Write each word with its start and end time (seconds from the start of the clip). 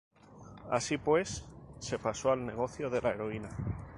Así 0.71 0.97
pues, 0.97 1.45
se 1.77 1.99
pasó 1.99 2.31
al 2.31 2.43
negocio 2.43 2.89
de 2.89 3.01
la 3.03 3.09
heroína. 3.11 3.49